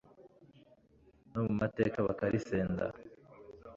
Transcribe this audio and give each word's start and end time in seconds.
No 1.31 1.39
mu 1.45 1.53
mateka 1.61 1.97
bakarisenda 2.07 2.85